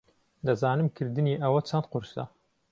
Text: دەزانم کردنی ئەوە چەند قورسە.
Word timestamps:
دەزانم 0.45 0.87
کردنی 0.97 1.39
ئەوە 1.43 1.59
چەند 1.69 1.85
قورسە. 1.91 2.23